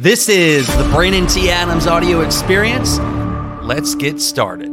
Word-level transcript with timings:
This 0.00 0.28
is 0.28 0.64
the 0.76 0.88
Brandon 0.94 1.26
T. 1.26 1.50
Adams 1.50 1.88
audio 1.88 2.20
experience. 2.20 3.00
Let's 3.64 3.96
get 3.96 4.20
started. 4.20 4.70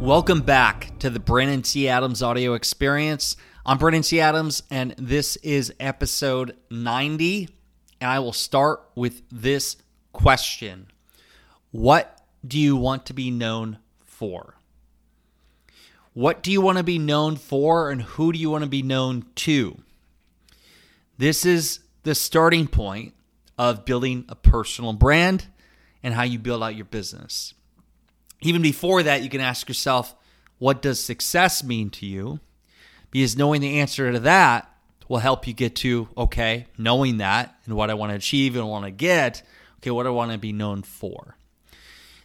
Welcome 0.00 0.40
back 0.40 0.98
to 1.00 1.10
the 1.10 1.20
Brandon 1.20 1.60
T. 1.60 1.90
Adams 1.90 2.22
audio 2.22 2.54
experience. 2.54 3.36
I'm 3.66 3.76
Brandon 3.76 4.00
T. 4.00 4.18
Adams, 4.18 4.62
and 4.70 4.94
this 4.96 5.36
is 5.42 5.74
episode 5.78 6.56
90. 6.70 7.50
And 8.00 8.10
I 8.10 8.18
will 8.18 8.32
start 8.32 8.88
with 8.94 9.28
this 9.30 9.76
question 10.14 10.86
What 11.72 12.18
do 12.46 12.58
you 12.58 12.76
want 12.76 13.04
to 13.06 13.12
be 13.12 13.30
known 13.30 13.76
for? 14.06 14.54
What 16.14 16.42
do 16.42 16.50
you 16.50 16.62
want 16.62 16.78
to 16.78 16.84
be 16.84 16.98
known 16.98 17.36
for, 17.36 17.90
and 17.90 18.00
who 18.00 18.32
do 18.32 18.38
you 18.38 18.48
want 18.48 18.64
to 18.64 18.70
be 18.70 18.82
known 18.82 19.26
to? 19.34 19.82
This 21.18 21.44
is 21.44 21.80
the 22.02 22.14
starting 22.14 22.66
point 22.66 23.14
of 23.58 23.84
building 23.84 24.24
a 24.28 24.34
personal 24.34 24.92
brand 24.92 25.46
and 26.02 26.14
how 26.14 26.22
you 26.22 26.38
build 26.38 26.62
out 26.62 26.76
your 26.76 26.86
business. 26.86 27.54
Even 28.40 28.62
before 28.62 29.02
that, 29.02 29.22
you 29.22 29.28
can 29.28 29.40
ask 29.40 29.68
yourself, 29.68 30.14
what 30.58 30.80
does 30.80 30.98
success 30.98 31.62
mean 31.62 31.90
to 31.90 32.06
you? 32.06 32.40
Because 33.10 33.36
knowing 33.36 33.60
the 33.60 33.80
answer 33.80 34.10
to 34.12 34.20
that 34.20 34.72
will 35.08 35.18
help 35.18 35.46
you 35.46 35.52
get 35.52 35.76
to, 35.76 36.08
okay, 36.16 36.66
knowing 36.78 37.18
that 37.18 37.58
and 37.66 37.74
what 37.74 37.90
I 37.90 37.94
want 37.94 38.10
to 38.10 38.16
achieve 38.16 38.56
and 38.56 38.68
want 38.68 38.84
to 38.84 38.90
get, 38.90 39.42
okay, 39.78 39.90
what 39.90 40.06
I 40.06 40.10
want 40.10 40.32
to 40.32 40.38
be 40.38 40.52
known 40.52 40.82
for? 40.82 41.36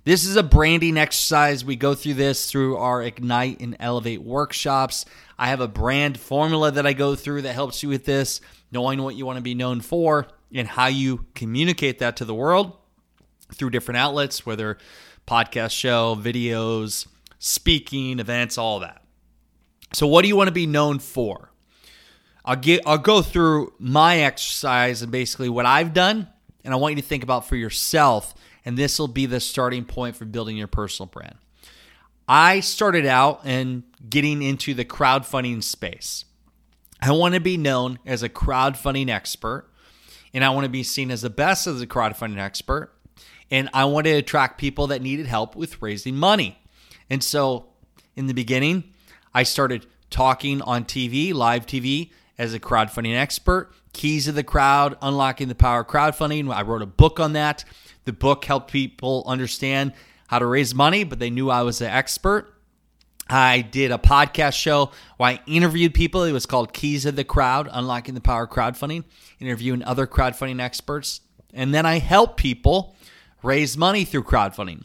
This 0.05 0.23
is 0.23 0.35
a 0.35 0.43
branding 0.43 0.97
exercise. 0.97 1.65
We 1.65 1.75
go 1.75 1.95
through 1.95 2.13
this 2.13 2.49
through 2.49 2.77
our 2.77 3.01
Ignite 3.01 3.59
and 3.59 3.75
Elevate 3.79 4.21
workshops. 4.21 5.03
I 5.39 5.47
have 5.47 5.61
a 5.61 5.67
brand 5.67 6.19
formula 6.19 6.69
that 6.71 6.85
I 6.85 6.93
go 6.93 7.15
through 7.15 7.41
that 7.41 7.53
helps 7.53 7.81
you 7.81 7.89
with 7.89 8.05
this, 8.05 8.39
knowing 8.75 9.01
what 9.01 9.15
you 9.15 9.25
want 9.25 9.37
to 9.37 9.41
be 9.41 9.55
known 9.55 9.79
for 9.79 10.27
and 10.53 10.67
how 10.67 10.87
you 10.87 11.25
communicate 11.33 11.99
that 11.99 12.17
to 12.17 12.25
the 12.25 12.35
world 12.35 12.77
through 13.53 13.69
different 13.69 13.97
outlets, 13.97 14.45
whether 14.45 14.77
podcast 15.25 15.71
show, 15.71 16.13
videos, 16.15 17.07
speaking, 17.39 18.19
events, 18.19 18.57
all 18.57 18.81
that. 18.81 19.01
So 19.93 20.07
what 20.07 20.23
do 20.23 20.27
you 20.27 20.35
want 20.35 20.49
to 20.49 20.53
be 20.53 20.67
known 20.67 20.99
for? 20.99 21.51
I'll 22.43 22.57
get 22.57 22.81
I'll 22.85 22.97
go 22.97 23.21
through 23.21 23.73
my 23.79 24.17
exercise 24.19 25.01
and 25.01 25.09
basically 25.09 25.47
what 25.47 25.65
I've 25.65 25.93
done 25.93 26.27
and 26.65 26.73
I 26.73 26.77
want 26.77 26.95
you 26.95 27.01
to 27.01 27.07
think 27.07 27.23
about 27.23 27.47
for 27.47 27.55
yourself 27.55 28.35
and 28.65 28.77
this 28.77 28.99
will 28.99 29.07
be 29.07 29.25
the 29.25 29.39
starting 29.39 29.85
point 29.85 30.17
for 30.17 30.25
building 30.25 30.57
your 30.57 30.67
personal 30.67 31.07
brand. 31.07 31.37
I 32.27 32.59
started 32.59 33.05
out 33.05 33.41
and 33.45 33.83
getting 34.09 34.41
into 34.41 34.73
the 34.73 34.83
crowdfunding 34.83 35.63
space. 35.63 36.25
I 37.01 37.11
want 37.11 37.33
to 37.35 37.39
be 37.39 37.57
known 37.57 37.99
as 38.05 38.23
a 38.23 38.29
crowdfunding 38.29 39.09
expert, 39.09 39.69
and 40.33 40.43
I 40.43 40.49
want 40.49 40.65
to 40.65 40.69
be 40.69 40.83
seen 40.83 41.11
as 41.11 41.21
the 41.21 41.29
best 41.29 41.67
as 41.67 41.81
a 41.81 41.87
crowdfunding 41.87 42.39
expert. 42.39 42.91
And 43.51 43.69
I 43.73 43.85
want 43.85 44.05
to 44.05 44.11
attract 44.11 44.59
people 44.59 44.87
that 44.87 45.01
needed 45.01 45.27
help 45.27 45.55
with 45.55 45.81
raising 45.81 46.15
money. 46.15 46.57
And 47.09 47.23
so 47.23 47.67
in 48.15 48.27
the 48.27 48.33
beginning, 48.33 48.85
I 49.33 49.43
started 49.43 49.85
talking 50.09 50.61
on 50.61 50.85
TV, 50.85 51.33
live 51.33 51.65
TV, 51.65 52.11
as 52.37 52.53
a 52.53 52.59
crowdfunding 52.59 53.15
expert. 53.15 53.71
Keys 53.93 54.27
of 54.27 54.35
the 54.35 54.43
crowd, 54.43 54.97
unlocking 55.01 55.47
the 55.47 55.55
power 55.55 55.81
of 55.81 55.87
crowdfunding. 55.87 56.53
I 56.53 56.63
wrote 56.63 56.81
a 56.81 56.87
book 56.87 57.19
on 57.19 57.33
that. 57.33 57.63
The 58.05 58.13
book 58.13 58.45
helped 58.45 58.71
people 58.71 59.23
understand 59.25 59.93
how 60.27 60.39
to 60.39 60.45
raise 60.45 60.73
money, 60.73 61.03
but 61.03 61.19
they 61.19 61.29
knew 61.29 61.49
I 61.49 61.61
was 61.61 61.81
an 61.81 61.87
expert. 61.87 62.54
I 63.27 63.61
did 63.61 63.91
a 63.91 63.97
podcast 63.97 64.53
show 64.53 64.91
where 65.17 65.31
I 65.31 65.39
interviewed 65.47 65.93
people. 65.93 66.23
It 66.23 66.31
was 66.31 66.45
called 66.45 66.73
Keys 66.73 67.05
of 67.05 67.15
the 67.15 67.23
Crowd 67.23 67.67
Unlocking 67.71 68.13
the 68.13 68.21
Power 68.21 68.43
of 68.43 68.51
Crowdfunding, 68.51 69.03
interviewing 69.39 69.83
other 69.83 70.05
crowdfunding 70.05 70.61
experts. 70.61 71.21
And 71.53 71.73
then 71.73 71.85
I 71.85 71.99
help 71.99 72.37
people 72.37 72.95
raise 73.41 73.77
money 73.77 74.05
through 74.05 74.23
crowdfunding. 74.23 74.83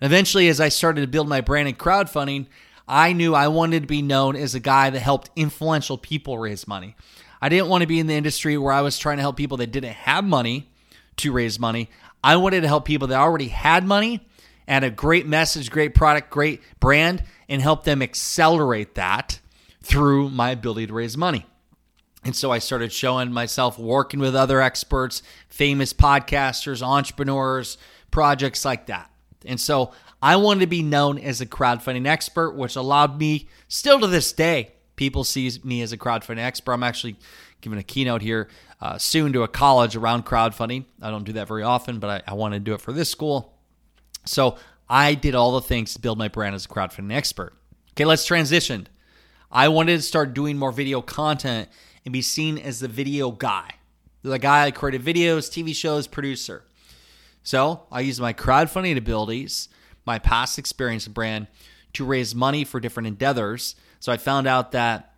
Eventually, 0.00 0.48
as 0.48 0.60
I 0.60 0.68
started 0.68 1.02
to 1.02 1.06
build 1.06 1.28
my 1.28 1.40
brand 1.40 1.68
in 1.68 1.74
crowdfunding, 1.74 2.46
I 2.88 3.12
knew 3.12 3.34
I 3.34 3.48
wanted 3.48 3.80
to 3.82 3.86
be 3.86 4.02
known 4.02 4.36
as 4.36 4.54
a 4.54 4.60
guy 4.60 4.90
that 4.90 5.00
helped 5.00 5.30
influential 5.36 5.96
people 5.96 6.38
raise 6.38 6.66
money. 6.68 6.96
I 7.40 7.48
didn't 7.48 7.68
want 7.68 7.82
to 7.82 7.86
be 7.86 8.00
in 8.00 8.06
the 8.06 8.14
industry 8.14 8.58
where 8.58 8.72
I 8.72 8.80
was 8.80 8.98
trying 8.98 9.18
to 9.18 9.22
help 9.22 9.36
people 9.36 9.58
that 9.58 9.72
didn't 9.72 9.92
have 9.92 10.24
money 10.24 10.70
to 11.18 11.32
raise 11.32 11.58
money. 11.58 11.90
I 12.22 12.36
wanted 12.36 12.62
to 12.62 12.68
help 12.68 12.84
people 12.84 13.08
that 13.08 13.18
already 13.18 13.48
had 13.48 13.84
money 13.84 14.26
and 14.66 14.84
a 14.84 14.90
great 14.90 15.26
message, 15.26 15.70
great 15.70 15.94
product, 15.94 16.30
great 16.30 16.62
brand, 16.80 17.22
and 17.48 17.62
help 17.62 17.84
them 17.84 18.02
accelerate 18.02 18.94
that 18.94 19.40
through 19.82 20.30
my 20.30 20.50
ability 20.50 20.88
to 20.88 20.92
raise 20.92 21.16
money. 21.16 21.46
And 22.24 22.34
so 22.34 22.50
I 22.50 22.58
started 22.58 22.92
showing 22.92 23.32
myself 23.32 23.78
working 23.78 24.18
with 24.18 24.34
other 24.34 24.60
experts, 24.60 25.22
famous 25.48 25.92
podcasters, 25.92 26.82
entrepreneurs, 26.82 27.78
projects 28.10 28.64
like 28.64 28.86
that. 28.86 29.10
And 29.44 29.60
so 29.60 29.92
I 30.20 30.34
wanted 30.36 30.60
to 30.60 30.66
be 30.66 30.82
known 30.82 31.18
as 31.18 31.40
a 31.40 31.46
crowdfunding 31.46 32.06
expert, 32.06 32.56
which 32.56 32.74
allowed 32.74 33.20
me, 33.20 33.48
still 33.68 34.00
to 34.00 34.08
this 34.08 34.32
day, 34.32 34.72
people 34.96 35.22
see 35.22 35.52
me 35.62 35.82
as 35.82 35.92
a 35.92 35.98
crowdfunding 35.98 36.38
expert. 36.38 36.72
I'm 36.72 36.82
actually 36.82 37.16
giving 37.60 37.78
a 37.78 37.84
keynote 37.84 38.22
here 38.22 38.48
uh, 38.80 38.98
soon 38.98 39.32
to 39.34 39.42
a 39.42 39.48
college 39.48 39.94
around 39.94 40.26
crowdfunding. 40.26 40.84
I 41.00 41.10
don't 41.10 41.24
do 41.24 41.34
that 41.34 41.46
very 41.46 41.62
often, 41.62 42.00
but 42.00 42.24
I, 42.28 42.32
I 42.32 42.34
want 42.34 42.54
to 42.54 42.60
do 42.60 42.74
it 42.74 42.80
for 42.80 42.92
this 42.92 43.08
school. 43.08 43.54
So 44.24 44.56
I 44.88 45.14
did 45.14 45.34
all 45.34 45.52
the 45.52 45.60
things 45.60 45.94
to 45.94 46.00
build 46.00 46.18
my 46.18 46.28
brand 46.28 46.54
as 46.54 46.64
a 46.64 46.68
crowdfunding 46.68 47.12
expert. 47.12 47.54
Okay, 47.92 48.04
let's 48.04 48.24
transition. 48.24 48.88
I 49.50 49.68
wanted 49.68 49.96
to 49.96 50.02
start 50.02 50.34
doing 50.34 50.58
more 50.58 50.72
video 50.72 51.00
content 51.00 51.68
and 52.04 52.12
be 52.12 52.22
seen 52.22 52.58
as 52.58 52.80
the 52.80 52.88
video 52.88 53.30
guy, 53.30 53.70
the 54.22 54.38
guy 54.38 54.64
that 54.64 54.74
created 54.74 55.02
videos, 55.02 55.50
TV 55.50 55.74
shows, 55.74 56.06
producer. 56.06 56.64
So 57.42 57.82
I 57.90 58.00
used 58.00 58.20
my 58.20 58.32
crowdfunding 58.32 58.96
abilities, 58.96 59.68
my 60.04 60.18
past 60.18 60.58
experience 60.58 61.06
and 61.06 61.14
brand 61.14 61.48
to 61.94 62.04
raise 62.04 62.34
money 62.34 62.64
for 62.64 62.80
different 62.80 63.06
endeavors. 63.06 63.74
So 63.98 64.12
I 64.12 64.16
found 64.16 64.46
out 64.46 64.72
that 64.72 65.14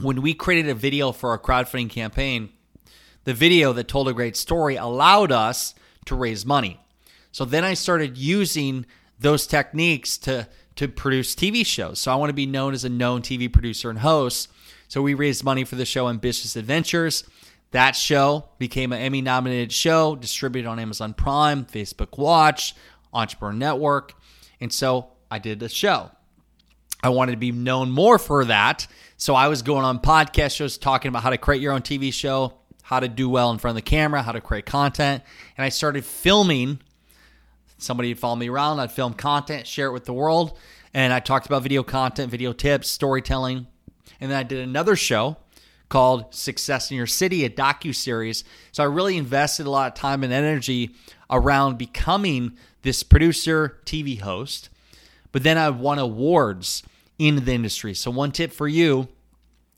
when 0.00 0.22
we 0.22 0.34
created 0.34 0.70
a 0.70 0.74
video 0.74 1.12
for 1.12 1.30
our 1.30 1.38
crowdfunding 1.38 1.90
campaign, 1.90 2.50
the 3.24 3.34
video 3.34 3.72
that 3.72 3.88
told 3.88 4.08
a 4.08 4.12
great 4.12 4.36
story 4.36 4.76
allowed 4.76 5.32
us 5.32 5.74
to 6.04 6.14
raise 6.14 6.46
money. 6.46 6.80
So 7.36 7.44
then 7.44 7.64
I 7.64 7.74
started 7.74 8.16
using 8.16 8.86
those 9.20 9.46
techniques 9.46 10.16
to 10.16 10.48
to 10.76 10.88
produce 10.88 11.34
TV 11.34 11.66
shows. 11.66 12.00
So 12.00 12.10
I 12.10 12.14
want 12.14 12.30
to 12.30 12.34
be 12.34 12.46
known 12.46 12.72
as 12.72 12.82
a 12.82 12.88
known 12.88 13.20
TV 13.20 13.52
producer 13.52 13.90
and 13.90 13.98
host. 13.98 14.48
So 14.88 15.02
we 15.02 15.12
raised 15.12 15.44
money 15.44 15.62
for 15.64 15.74
the 15.74 15.84
show 15.84 16.08
Ambitious 16.08 16.56
Adventures. 16.56 17.24
That 17.72 17.94
show 17.94 18.48
became 18.56 18.90
an 18.90 19.02
Emmy 19.02 19.20
nominated 19.20 19.70
show, 19.70 20.16
distributed 20.16 20.66
on 20.66 20.78
Amazon 20.78 21.12
Prime, 21.12 21.66
Facebook 21.66 22.16
Watch, 22.16 22.74
Entrepreneur 23.12 23.52
Network. 23.52 24.14
And 24.58 24.72
so 24.72 25.08
I 25.30 25.38
did 25.38 25.60
the 25.60 25.68
show. 25.68 26.10
I 27.02 27.10
wanted 27.10 27.32
to 27.32 27.38
be 27.38 27.52
known 27.52 27.90
more 27.90 28.18
for 28.18 28.46
that. 28.46 28.86
So 29.18 29.34
I 29.34 29.48
was 29.48 29.60
going 29.60 29.84
on 29.84 29.98
podcast 29.98 30.56
shows 30.56 30.78
talking 30.78 31.10
about 31.10 31.22
how 31.22 31.28
to 31.28 31.36
create 31.36 31.60
your 31.60 31.74
own 31.74 31.82
TV 31.82 32.14
show, 32.14 32.54
how 32.82 32.98
to 32.98 33.08
do 33.08 33.28
well 33.28 33.50
in 33.50 33.58
front 33.58 33.76
of 33.76 33.84
the 33.84 33.90
camera, 33.90 34.22
how 34.22 34.32
to 34.32 34.40
create 34.40 34.64
content. 34.64 35.22
And 35.58 35.66
I 35.66 35.68
started 35.68 36.02
filming. 36.02 36.80
Somebody 37.78 38.08
would 38.08 38.18
follow 38.18 38.36
me 38.36 38.48
around. 38.48 38.80
I'd 38.80 38.92
film 38.92 39.14
content, 39.14 39.66
share 39.66 39.88
it 39.88 39.92
with 39.92 40.04
the 40.04 40.12
world. 40.12 40.58
And 40.94 41.12
I 41.12 41.20
talked 41.20 41.46
about 41.46 41.62
video 41.62 41.82
content, 41.82 42.30
video 42.30 42.52
tips, 42.52 42.88
storytelling. 42.88 43.66
And 44.20 44.30
then 44.30 44.38
I 44.38 44.42
did 44.42 44.60
another 44.60 44.96
show 44.96 45.36
called 45.88 46.34
Success 46.34 46.90
in 46.90 46.96
Your 46.96 47.06
City, 47.06 47.44
a 47.44 47.50
docu 47.50 47.94
series. 47.94 48.44
So 48.72 48.82
I 48.82 48.86
really 48.86 49.16
invested 49.16 49.66
a 49.66 49.70
lot 49.70 49.88
of 49.88 49.94
time 49.94 50.24
and 50.24 50.32
energy 50.32 50.94
around 51.30 51.78
becoming 51.78 52.56
this 52.82 53.02
producer, 53.02 53.78
TV 53.84 54.20
host. 54.20 54.68
But 55.32 55.42
then 55.42 55.58
I 55.58 55.70
won 55.70 55.98
awards 55.98 56.82
in 57.18 57.44
the 57.44 57.52
industry. 57.52 57.94
So 57.94 58.10
one 58.10 58.32
tip 58.32 58.52
for 58.52 58.66
you, 58.66 59.08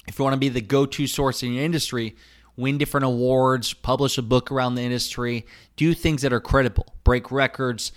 if 0.07 0.19
you 0.19 0.23
want 0.23 0.35
to 0.35 0.39
be 0.41 0.49
the 0.49 0.61
go-to 0.61 1.07
source 1.07 1.43
in 1.43 1.53
your 1.53 1.65
industry, 1.65 2.17
win 2.59 2.77
different 2.77 3.07
awards, 3.07 3.73
publish 3.73 4.19
a 4.19 4.23
book 4.23 4.51
around 4.51 4.75
the 4.75 4.83
industry, 4.83 5.47
do 5.77 5.95
things 5.95 6.23
that 6.23 6.33
are 6.33 6.41
credible, 6.41 6.95
break 7.05 7.31
records. 7.31 7.93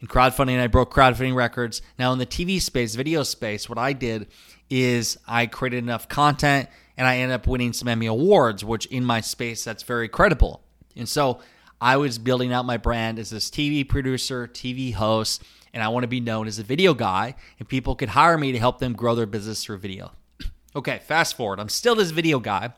In 0.00 0.08
crowdfunding, 0.08 0.60
I 0.60 0.66
broke 0.66 0.92
crowdfunding 0.92 1.36
records. 1.36 1.80
Now, 1.98 2.12
in 2.12 2.18
the 2.18 2.26
TV 2.26 2.60
space, 2.60 2.96
video 2.96 3.22
space, 3.22 3.68
what 3.68 3.78
I 3.78 3.92
did 3.92 4.26
is 4.68 5.16
I 5.28 5.46
created 5.46 5.78
enough 5.78 6.08
content 6.08 6.68
and 6.96 7.06
I 7.06 7.18
ended 7.18 7.36
up 7.36 7.46
winning 7.46 7.72
some 7.72 7.86
Emmy 7.86 8.06
Awards, 8.06 8.64
which 8.64 8.86
in 8.86 9.04
my 9.04 9.20
space, 9.20 9.62
that's 9.62 9.84
very 9.84 10.08
credible. 10.08 10.62
And 10.96 11.08
so 11.08 11.40
I 11.80 11.96
was 11.96 12.18
building 12.18 12.52
out 12.52 12.64
my 12.64 12.78
brand 12.78 13.18
as 13.18 13.30
this 13.30 13.48
TV 13.48 13.88
producer, 13.88 14.48
TV 14.48 14.92
host, 14.92 15.44
and 15.72 15.82
I 15.84 15.88
want 15.88 16.02
to 16.02 16.08
be 16.08 16.20
known 16.20 16.48
as 16.48 16.58
a 16.58 16.64
video 16.64 16.94
guy, 16.94 17.36
and 17.60 17.68
people 17.68 17.94
could 17.94 18.10
hire 18.10 18.36
me 18.36 18.50
to 18.52 18.58
help 18.58 18.80
them 18.80 18.92
grow 18.92 19.14
their 19.14 19.26
business 19.26 19.64
through 19.64 19.78
video. 19.78 20.12
okay, 20.76 21.00
fast 21.06 21.36
forward. 21.36 21.60
I'm 21.60 21.68
still 21.68 21.94
this 21.94 22.10
video 22.10 22.40
guy, 22.40 22.72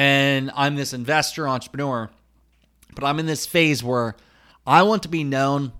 and 0.00 0.50
I'm 0.54 0.76
this 0.76 0.94
investor, 0.94 1.46
entrepreneur, 1.46 2.08
but 2.94 3.04
I'm 3.04 3.18
in 3.18 3.26
this 3.26 3.44
phase 3.44 3.84
where 3.84 4.16
I 4.66 4.82
want 4.82 5.02
to 5.02 5.10
be 5.10 5.24
known 5.24 5.72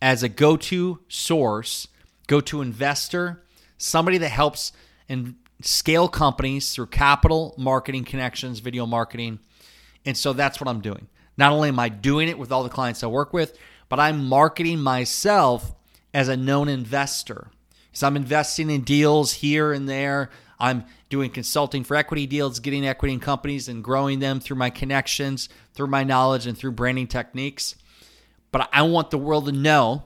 as 0.00 0.22
a 0.22 0.28
go 0.28 0.56
to 0.56 1.00
source, 1.08 1.88
go 2.28 2.40
to 2.42 2.62
investor, 2.62 3.42
somebody 3.76 4.18
that 4.18 4.28
helps 4.28 4.70
and 5.08 5.34
scale 5.62 6.06
companies 6.06 6.72
through 6.72 6.86
capital, 6.86 7.52
marketing 7.58 8.04
connections, 8.04 8.60
video 8.60 8.86
marketing, 8.86 9.40
And 10.06 10.16
so 10.16 10.32
that's 10.32 10.60
what 10.60 10.68
I'm 10.68 10.80
doing. 10.80 11.08
Not 11.36 11.50
only 11.50 11.70
am 11.70 11.80
I 11.80 11.88
doing 11.88 12.28
it 12.28 12.38
with 12.38 12.52
all 12.52 12.62
the 12.62 12.68
clients 12.68 13.02
I 13.02 13.08
work 13.08 13.32
with, 13.32 13.58
but 13.88 13.98
I'm 13.98 14.26
marketing 14.26 14.78
myself 14.78 15.74
as 16.14 16.28
a 16.28 16.36
known 16.36 16.68
investor. 16.68 17.48
So 17.92 18.06
I'm 18.06 18.16
investing 18.16 18.70
in 18.70 18.82
deals 18.82 19.34
here 19.34 19.72
and 19.72 19.88
there. 19.88 20.30
I'm 20.58 20.84
doing 21.08 21.30
consulting 21.30 21.84
for 21.84 21.96
equity 21.96 22.26
deals, 22.26 22.60
getting 22.60 22.86
equity 22.86 23.14
in 23.14 23.20
companies 23.20 23.68
and 23.68 23.82
growing 23.82 24.20
them 24.20 24.40
through 24.40 24.58
my 24.58 24.70
connections, 24.70 25.48
through 25.72 25.88
my 25.88 26.04
knowledge, 26.04 26.46
and 26.46 26.56
through 26.56 26.72
branding 26.72 27.06
techniques. 27.06 27.74
But 28.52 28.68
I 28.72 28.82
want 28.82 29.10
the 29.10 29.18
world 29.18 29.46
to 29.46 29.52
know 29.52 30.04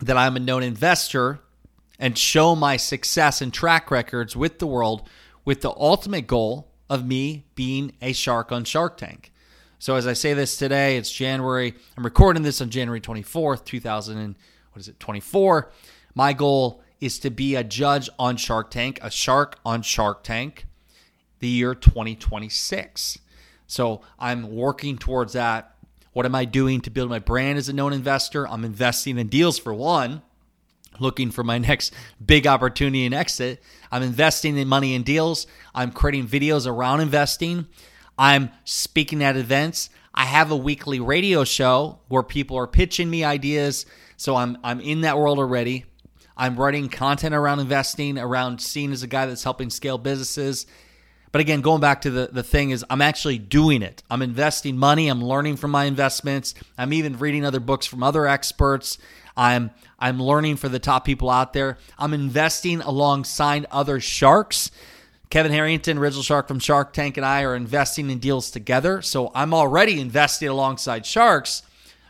that 0.00 0.16
I'm 0.16 0.36
a 0.36 0.40
known 0.40 0.62
investor 0.62 1.40
and 1.98 2.18
show 2.18 2.56
my 2.56 2.76
success 2.76 3.40
and 3.40 3.52
track 3.52 3.90
records 3.90 4.34
with 4.34 4.58
the 4.58 4.66
world 4.66 5.08
with 5.44 5.60
the 5.60 5.70
ultimate 5.70 6.26
goal 6.26 6.72
of 6.88 7.06
me 7.06 7.46
being 7.54 7.92
a 8.00 8.12
shark 8.12 8.50
on 8.52 8.64
Shark 8.64 8.96
Tank. 8.96 9.32
So 9.78 9.96
as 9.96 10.06
I 10.06 10.14
say 10.14 10.32
this 10.32 10.56
today, 10.56 10.96
it's 10.96 11.12
January. 11.12 11.74
I'm 11.96 12.04
recording 12.04 12.42
this 12.42 12.60
on 12.60 12.70
January 12.70 13.00
24th, 13.00 13.64
2000 13.64 14.18
and 14.18 14.34
what 14.72 14.80
is 14.80 14.88
it, 14.88 14.98
24. 14.98 15.70
My 16.14 16.32
goal 16.32 16.82
is 17.00 17.18
to 17.20 17.30
be 17.30 17.54
a 17.54 17.64
judge 17.64 18.08
on 18.18 18.36
Shark 18.36 18.70
Tank, 18.70 18.98
a 19.02 19.10
shark 19.10 19.58
on 19.64 19.82
Shark 19.82 20.22
Tank, 20.22 20.66
the 21.40 21.48
year 21.48 21.74
2026. 21.74 23.18
So 23.66 24.02
I'm 24.18 24.54
working 24.54 24.98
towards 24.98 25.32
that. 25.34 25.74
What 26.12 26.26
am 26.26 26.34
I 26.34 26.44
doing 26.44 26.80
to 26.82 26.90
build 26.90 27.10
my 27.10 27.18
brand 27.18 27.58
as 27.58 27.68
a 27.68 27.72
known 27.72 27.92
investor? 27.92 28.46
I'm 28.48 28.64
investing 28.64 29.18
in 29.18 29.28
deals 29.28 29.58
for 29.58 29.74
one, 29.74 30.22
looking 31.00 31.30
for 31.30 31.42
my 31.42 31.58
next 31.70 31.92
big 32.24 32.46
opportunity 32.46 33.04
and 33.04 33.14
exit. 33.14 33.62
I'm 33.90 34.02
investing 34.02 34.56
in 34.56 34.68
money 34.68 34.94
in 34.94 35.02
deals. 35.02 35.46
I'm 35.74 35.90
creating 35.90 36.28
videos 36.28 36.66
around 36.66 37.00
investing. 37.00 37.66
I'm 38.16 38.50
speaking 38.64 39.22
at 39.22 39.36
events. 39.36 39.90
I 40.14 40.26
have 40.26 40.52
a 40.52 40.56
weekly 40.56 41.00
radio 41.00 41.42
show 41.42 41.98
where 42.08 42.22
people 42.22 42.56
are 42.56 42.68
pitching 42.68 43.10
me 43.10 43.24
ideas. 43.24 43.84
So 44.16 44.36
I'm 44.36 44.56
I'm 44.62 44.80
in 44.80 45.00
that 45.00 45.18
world 45.18 45.38
already. 45.38 45.84
I'm 46.36 46.56
writing 46.56 46.88
content 46.88 47.34
around 47.34 47.60
investing, 47.60 48.18
around 48.18 48.60
seen 48.60 48.92
as 48.92 49.02
a 49.02 49.06
guy 49.06 49.26
that's 49.26 49.44
helping 49.44 49.70
scale 49.70 49.98
businesses. 49.98 50.66
But 51.32 51.40
again, 51.40 51.62
going 51.62 51.80
back 51.80 52.02
to 52.02 52.10
the, 52.10 52.28
the 52.30 52.42
thing 52.42 52.70
is 52.70 52.84
I'm 52.88 53.02
actually 53.02 53.38
doing 53.38 53.82
it. 53.82 54.02
I'm 54.10 54.22
investing 54.22 54.76
money, 54.76 55.08
I'm 55.08 55.22
learning 55.22 55.56
from 55.56 55.70
my 55.70 55.84
investments. 55.84 56.54
I'm 56.78 56.92
even 56.92 57.18
reading 57.18 57.44
other 57.44 57.60
books 57.60 57.86
from 57.86 58.02
other 58.02 58.26
experts. 58.26 58.98
I'm 59.36 59.70
I'm 59.98 60.22
learning 60.22 60.56
for 60.56 60.68
the 60.68 60.78
top 60.78 61.04
people 61.04 61.30
out 61.30 61.52
there. 61.52 61.78
I'm 61.98 62.14
investing 62.14 62.80
alongside 62.82 63.66
other 63.70 64.00
sharks 64.00 64.70
Kevin 65.34 65.50
Harrington, 65.50 65.98
original 65.98 66.22
shark 66.22 66.46
from 66.46 66.60
Shark 66.60 66.92
Tank, 66.92 67.16
and 67.16 67.26
I 67.26 67.42
are 67.42 67.56
investing 67.56 68.08
in 68.08 68.20
deals 68.20 68.52
together. 68.52 69.02
So 69.02 69.32
I'm 69.34 69.52
already 69.52 70.00
investing 70.00 70.48
alongside 70.48 71.04
sharks, 71.04 71.64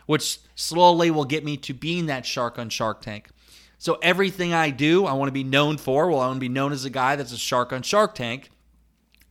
which 0.05 0.37
slowly 0.53 1.09
will 1.09 1.25
get 1.25 1.43
me 1.43 1.57
to 1.57 1.73
being 1.73 2.05
that 2.05 2.27
shark 2.27 2.59
on 2.59 2.69
Shark 2.69 3.01
Tank. 3.01 3.29
So 3.77 3.97
everything 4.01 4.53
I 4.53 4.69
do, 4.69 5.05
I 5.05 5.13
want 5.13 5.27
to 5.27 5.33
be 5.33 5.43
known 5.43 5.77
for. 5.77 6.09
Well, 6.09 6.21
I 6.21 6.27
want 6.27 6.37
to 6.37 6.39
be 6.41 6.49
known 6.49 6.71
as 6.71 6.85
a 6.85 6.89
guy 6.89 7.15
that's 7.15 7.31
a 7.31 7.37
shark 7.37 7.73
on 7.73 7.81
Shark 7.81 8.15
Tank. 8.15 8.49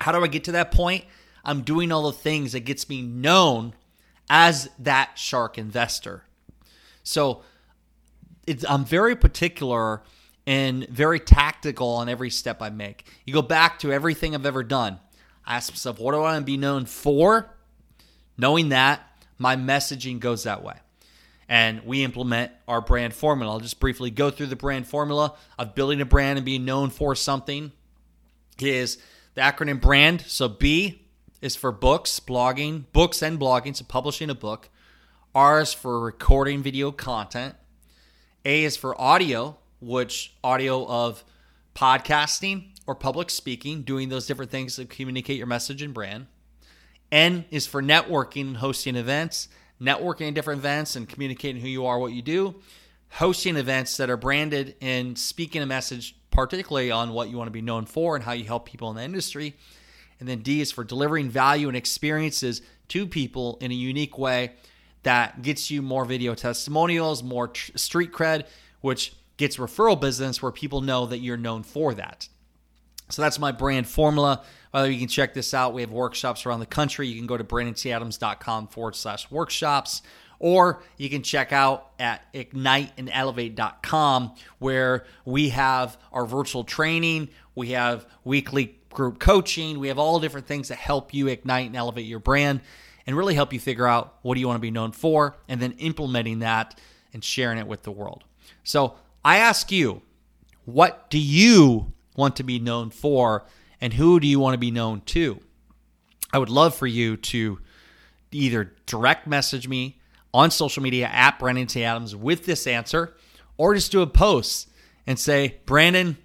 How 0.00 0.12
do 0.12 0.22
I 0.22 0.26
get 0.26 0.44
to 0.44 0.52
that 0.52 0.70
point? 0.70 1.04
I'm 1.44 1.62
doing 1.62 1.92
all 1.92 2.10
the 2.10 2.12
things 2.16 2.52
that 2.52 2.60
gets 2.60 2.88
me 2.88 3.02
known 3.02 3.74
as 4.28 4.68
that 4.78 5.18
shark 5.18 5.58
investor. 5.58 6.24
So 7.02 7.42
I'm 8.68 8.84
very 8.84 9.16
particular 9.16 10.02
and 10.46 10.86
very 10.88 11.20
tactical 11.20 11.88
on 11.88 12.08
every 12.08 12.30
step 12.30 12.60
I 12.60 12.70
make. 12.70 13.06
You 13.24 13.32
go 13.32 13.42
back 13.42 13.78
to 13.80 13.92
everything 13.92 14.34
I've 14.34 14.46
ever 14.46 14.62
done. 14.62 14.98
I 15.46 15.56
ask 15.56 15.72
myself, 15.72 15.98
what 15.98 16.12
do 16.12 16.18
I 16.18 16.20
want 16.20 16.40
to 16.40 16.44
be 16.44 16.56
known 16.56 16.86
for? 16.86 17.54
Knowing 18.36 18.70
that, 18.70 19.00
my 19.38 19.56
messaging 19.56 20.20
goes 20.20 20.44
that 20.44 20.62
way. 20.62 20.76
And 21.48 21.84
we 21.84 22.04
implement 22.04 22.52
our 22.66 22.80
brand 22.80 23.14
formula. 23.14 23.52
I'll 23.52 23.60
just 23.60 23.80
briefly 23.80 24.10
go 24.10 24.30
through 24.30 24.46
the 24.46 24.56
brand 24.56 24.86
formula 24.86 25.34
of 25.58 25.74
building 25.74 26.00
a 26.00 26.06
brand 26.06 26.38
and 26.38 26.44
being 26.44 26.64
known 26.64 26.90
for 26.90 27.14
something. 27.14 27.72
Is 28.58 28.98
the 29.34 29.40
acronym 29.40 29.80
BRAND. 29.80 30.22
So 30.22 30.48
B 30.48 31.02
is 31.42 31.56
for 31.56 31.72
books, 31.72 32.20
blogging, 32.20 32.84
books 32.92 33.20
and 33.20 33.38
blogging, 33.38 33.76
so 33.76 33.84
publishing 33.84 34.30
a 34.30 34.34
book. 34.34 34.70
R 35.34 35.60
is 35.60 35.72
for 35.72 36.00
recording 36.00 36.62
video 36.62 36.92
content. 36.92 37.54
A 38.44 38.64
is 38.64 38.76
for 38.76 38.98
audio, 39.00 39.58
which 39.80 40.34
audio 40.42 40.86
of 40.86 41.24
podcasting 41.74 42.68
or 42.86 42.94
public 42.94 43.30
speaking, 43.30 43.82
doing 43.82 44.08
those 44.08 44.26
different 44.26 44.50
things 44.50 44.76
to 44.76 44.84
communicate 44.84 45.36
your 45.36 45.46
message 45.46 45.82
and 45.82 45.92
brand. 45.92 46.26
N 47.10 47.44
is 47.50 47.66
for 47.66 47.82
networking 47.82 48.48
and 48.48 48.56
hosting 48.58 48.96
events, 48.96 49.48
networking 49.80 50.28
at 50.28 50.34
different 50.34 50.60
events 50.60 50.96
and 50.96 51.08
communicating 51.08 51.60
who 51.60 51.68
you 51.68 51.86
are, 51.86 51.98
what 51.98 52.12
you 52.12 52.22
do, 52.22 52.54
hosting 53.10 53.56
events 53.56 53.96
that 53.96 54.10
are 54.10 54.16
branded 54.16 54.76
and 54.80 55.18
speaking 55.18 55.62
a 55.62 55.66
message, 55.66 56.16
particularly 56.30 56.90
on 56.90 57.12
what 57.12 57.28
you 57.28 57.36
want 57.36 57.46
to 57.48 57.52
be 57.52 57.62
known 57.62 57.86
for 57.86 58.16
and 58.16 58.24
how 58.24 58.32
you 58.32 58.44
help 58.44 58.66
people 58.66 58.90
in 58.90 58.96
the 58.96 59.02
industry. 59.02 59.54
And 60.20 60.28
then 60.28 60.40
D 60.40 60.60
is 60.60 60.72
for 60.72 60.84
delivering 60.84 61.28
value 61.28 61.68
and 61.68 61.76
experiences 61.76 62.62
to 62.88 63.06
people 63.06 63.58
in 63.60 63.70
a 63.70 63.74
unique 63.74 64.18
way 64.18 64.52
that 65.02 65.42
gets 65.42 65.70
you 65.70 65.82
more 65.82 66.04
video 66.04 66.34
testimonials, 66.34 67.22
more 67.22 67.48
tr- 67.48 67.76
street 67.76 68.12
cred, 68.12 68.46
which 68.80 69.12
gets 69.36 69.56
referral 69.56 70.00
business 70.00 70.42
where 70.42 70.52
people 70.52 70.80
know 70.80 71.06
that 71.06 71.18
you're 71.18 71.36
known 71.36 71.62
for 71.62 71.94
that. 71.94 72.28
So 73.10 73.22
that's 73.22 73.38
my 73.38 73.52
brand 73.52 73.86
formula. 73.86 74.42
By 74.74 74.82
the 74.82 74.88
way, 74.88 74.94
you 74.94 74.98
can 74.98 75.06
check 75.06 75.34
this 75.34 75.54
out. 75.54 75.72
We 75.72 75.82
have 75.82 75.92
workshops 75.92 76.46
around 76.46 76.58
the 76.58 76.66
country. 76.66 77.06
You 77.06 77.16
can 77.16 77.28
go 77.28 77.36
to 77.36 77.44
brandonTadams.com 77.44 78.66
forward 78.66 78.96
slash 78.96 79.30
workshops, 79.30 80.02
or 80.40 80.82
you 80.96 81.08
can 81.08 81.22
check 81.22 81.52
out 81.52 81.92
at 82.00 82.26
igniteandelevate.com 82.34 84.34
where 84.58 85.04
we 85.24 85.50
have 85.50 85.96
our 86.12 86.26
virtual 86.26 86.64
training, 86.64 87.28
we 87.54 87.68
have 87.68 88.04
weekly 88.24 88.76
group 88.92 89.20
coaching, 89.20 89.78
we 89.78 89.86
have 89.86 90.00
all 90.00 90.18
different 90.18 90.48
things 90.48 90.70
that 90.70 90.78
help 90.78 91.14
you 91.14 91.28
ignite 91.28 91.66
and 91.66 91.76
elevate 91.76 92.06
your 92.06 92.18
brand 92.18 92.60
and 93.06 93.16
really 93.16 93.36
help 93.36 93.52
you 93.52 93.60
figure 93.60 93.86
out 93.86 94.16
what 94.22 94.34
do 94.34 94.40
you 94.40 94.48
want 94.48 94.56
to 94.56 94.60
be 94.60 94.72
known 94.72 94.90
for 94.90 95.36
and 95.48 95.62
then 95.62 95.70
implementing 95.78 96.40
that 96.40 96.80
and 97.12 97.22
sharing 97.22 97.58
it 97.58 97.68
with 97.68 97.84
the 97.84 97.92
world. 97.92 98.24
So 98.64 98.96
I 99.24 99.36
ask 99.36 99.70
you, 99.70 100.02
what 100.64 101.08
do 101.10 101.18
you 101.20 101.92
want 102.16 102.34
to 102.36 102.42
be 102.42 102.58
known 102.58 102.90
for, 102.90 103.44
and 103.84 103.92
who 103.92 104.18
do 104.18 104.26
you 104.26 104.40
want 104.40 104.54
to 104.54 104.58
be 104.58 104.70
known 104.70 105.02
to? 105.02 105.38
I 106.32 106.38
would 106.38 106.48
love 106.48 106.74
for 106.74 106.86
you 106.86 107.18
to 107.18 107.58
either 108.32 108.72
direct 108.86 109.26
message 109.26 109.68
me 109.68 110.00
on 110.32 110.50
social 110.50 110.82
media 110.82 111.06
at 111.06 111.38
Brandon 111.38 111.66
T. 111.66 111.84
Adams 111.84 112.16
with 112.16 112.46
this 112.46 112.66
answer, 112.66 113.14
or 113.58 113.74
just 113.74 113.92
do 113.92 114.00
a 114.00 114.06
post 114.06 114.70
and 115.06 115.18
say, 115.18 115.60
Brandon, 115.66 116.16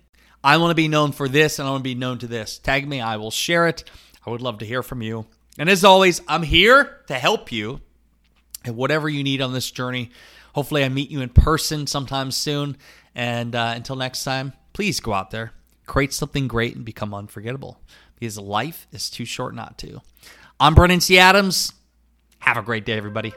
I 0.42 0.56
want 0.56 0.72
to 0.72 0.76
be 0.76 0.88
known 0.88 1.12
for 1.12 1.28
this 1.28 1.60
and 1.60 1.68
I 1.68 1.72
want 1.72 1.82
to 1.82 1.90
be 1.90 1.96
known 1.96 2.18
to 2.20 2.28
this. 2.28 2.60
Tag 2.60 2.88
me, 2.88 3.02
I 3.02 3.18
will 3.18 3.30
share 3.30 3.68
it. 3.68 3.84
I 4.26 4.30
would 4.30 4.42
love 4.42 4.60
to 4.60 4.66
hear 4.66 4.82
from 4.82 5.02
you. 5.02 5.26
And 5.58 5.70
as 5.70 5.84
always, 5.84 6.22
I'm 6.30 6.44
here 6.44 7.02
to 7.08 7.16
help 7.16 7.52
you 7.52 7.82
and 8.64 8.78
whatever 8.78 9.10
you 9.10 9.22
need 9.22 9.42
on 9.42 9.52
this 9.52 9.70
journey. 9.70 10.12
Hopefully, 10.56 10.86
I 10.86 10.88
meet 10.88 11.12
you 11.12 11.20
in 11.20 11.28
person 11.28 11.88
sometime 11.88 12.32
soon. 12.32 12.78
And 13.14 13.54
uh, 13.54 13.74
until 13.76 13.98
next 13.98 14.24
time, 14.24 14.54
please 14.72 15.02
go 15.02 15.12
out 15.12 15.32
there, 15.32 15.52
create 15.90 16.14
something 16.14 16.48
great, 16.48 16.76
and 16.76 16.86
become 16.86 17.14
unforgettable 17.14 17.82
because 18.18 18.38
life 18.38 18.88
is 18.94 19.10
too 19.10 19.26
short 19.26 19.54
not 19.54 19.78
to. 19.80 20.00
I'm 20.60 20.76
Brandon 20.76 21.00
T. 21.00 21.20
Adams. 21.20 21.74
Have 22.40 22.58
a 22.58 22.62
great 22.62 22.86
day, 22.86 22.94
everybody. 22.94 23.34